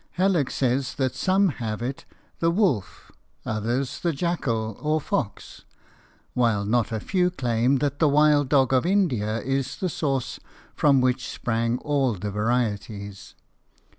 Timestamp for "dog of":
8.49-8.83